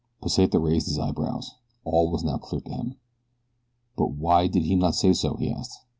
[0.19, 1.57] Pesita raised his eyebrows.
[1.83, 2.95] All was now clear to him.
[3.95, 5.77] "But why did he not say so?" he asked.